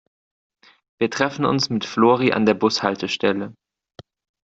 [0.99, 3.53] Wir treffen uns mit Flori an der Bushaltestelle.